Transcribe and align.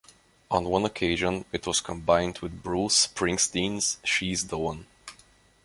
On 0.49 0.63
one 0.65 0.83
occasion, 0.83 1.45
it 1.51 1.67
was 1.67 1.79
combined 1.79 2.39
with 2.39 2.63
Bruce 2.63 3.05
Springsteen's 3.07 3.99
She's 4.03 4.47
the 4.47 4.57
One. 4.57 4.87